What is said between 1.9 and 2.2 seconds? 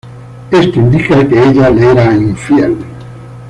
era